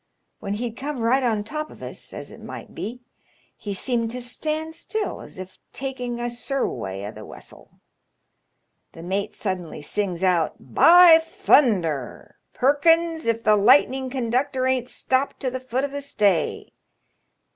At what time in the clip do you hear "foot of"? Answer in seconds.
15.59-15.91